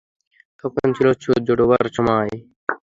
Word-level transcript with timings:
তখন 0.59 0.87
ছিল 0.95 1.07
সূর্য 1.23 1.47
ডোবার 1.59 1.85
সময়। 1.97 2.31